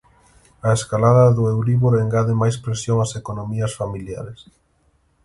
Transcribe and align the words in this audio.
A 0.67 0.69
escalada 0.77 1.25
do 1.37 1.43
euríbor 1.53 1.93
engade 2.03 2.33
máis 2.41 2.55
presión 2.65 2.97
ás 3.05 3.11
economías 3.21 3.73
familiares. 3.79 4.39